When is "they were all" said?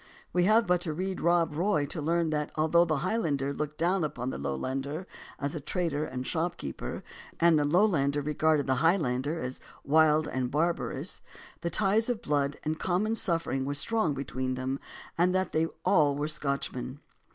15.51-16.27